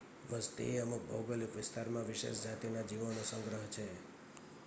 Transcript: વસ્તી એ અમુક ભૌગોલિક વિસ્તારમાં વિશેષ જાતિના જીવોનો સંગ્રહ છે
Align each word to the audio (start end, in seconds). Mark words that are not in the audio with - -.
વસ્તી 0.29 0.69
એ 0.71 0.79
અમુક 0.83 1.03
ભૌગોલિક 1.09 1.57
વિસ્તારમાં 1.57 2.07
વિશેષ 2.07 2.41
જાતિના 2.45 2.85
જીવોનો 2.85 3.23
સંગ્રહ 3.25 3.65
છે 3.71 3.85